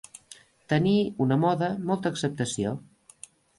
[0.73, 0.95] Tenir,
[1.27, 2.75] una moda, molta acceptació.